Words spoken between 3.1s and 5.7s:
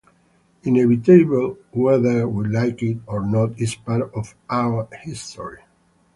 not, it's part of our history.